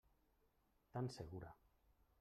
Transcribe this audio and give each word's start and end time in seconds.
Tan 0.91 1.05
segura. 1.17 1.51